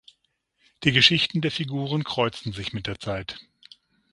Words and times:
Die 0.83 0.93
Geschichten 0.93 1.41
der 1.41 1.51
Figuren 1.51 2.03
kreuzen 2.03 2.53
sich 2.53 2.73
mit 2.73 2.87
der 2.87 2.97
Zeit. 2.99 3.37